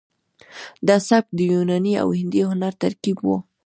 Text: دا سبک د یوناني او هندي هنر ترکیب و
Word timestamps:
دا 0.87 0.95
سبک 1.09 1.25
د 1.35 1.39
یوناني 1.53 1.93
او 2.03 2.07
هندي 2.19 2.41
هنر 2.49 2.73
ترکیب 2.83 3.17
و 3.25 3.29